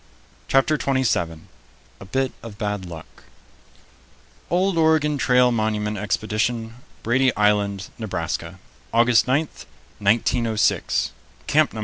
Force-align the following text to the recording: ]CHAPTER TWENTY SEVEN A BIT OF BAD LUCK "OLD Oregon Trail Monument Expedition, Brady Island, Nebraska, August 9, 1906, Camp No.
]CHAPTER 0.47 0.79
TWENTY 0.79 1.03
SEVEN 1.03 1.47
A 1.99 2.05
BIT 2.05 2.31
OF 2.41 2.57
BAD 2.57 2.85
LUCK 2.85 3.05
"OLD 4.49 4.75
Oregon 4.75 5.19
Trail 5.19 5.51
Monument 5.51 5.95
Expedition, 5.95 6.73
Brady 7.03 7.31
Island, 7.35 7.89
Nebraska, 7.99 8.57
August 8.91 9.27
9, 9.27 9.47
1906, 9.99 11.11
Camp 11.45 11.73
No. 11.73 11.79